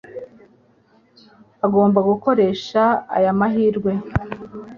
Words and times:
Ugomba 1.65 1.99
gukoresha 2.09 2.83
aya 3.15 3.31
mahirwe. 3.39 3.91